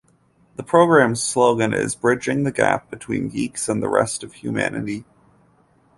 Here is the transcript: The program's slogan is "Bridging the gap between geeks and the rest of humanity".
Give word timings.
The 0.55 0.63
program's 0.63 1.21
slogan 1.21 1.75
is 1.75 1.93
"Bridging 1.93 2.41
the 2.41 2.51
gap 2.51 2.89
between 2.89 3.29
geeks 3.29 3.69
and 3.69 3.83
the 3.83 3.87
rest 3.87 4.23
of 4.23 4.33
humanity". 4.33 5.05